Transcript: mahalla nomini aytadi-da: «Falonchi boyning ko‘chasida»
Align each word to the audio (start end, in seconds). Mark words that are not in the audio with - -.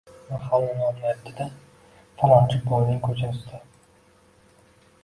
mahalla 0.29 0.69
nomini 0.77 1.03
aytadi-da: 1.09 1.47
«Falonchi 2.23 2.63
boyning 2.71 2.99
ko‘chasida» 3.09 3.63